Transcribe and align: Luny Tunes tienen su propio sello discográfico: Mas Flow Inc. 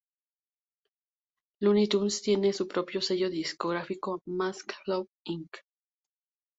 Luny 1.61 1.87
Tunes 1.87 2.23
tienen 2.23 2.55
su 2.55 2.67
propio 2.67 3.01
sello 3.01 3.29
discográfico: 3.29 4.19
Mas 4.25 4.63
Flow 4.83 5.05
Inc. 5.25 5.57